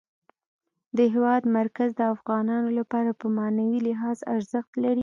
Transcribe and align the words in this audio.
د 0.97 0.99
هېواد 1.13 1.43
مرکز 1.57 1.89
د 1.95 2.01
افغانانو 2.15 2.69
لپاره 2.79 3.11
په 3.19 3.25
معنوي 3.37 3.79
لحاظ 3.87 4.17
ارزښت 4.35 4.71
لري. 4.83 4.99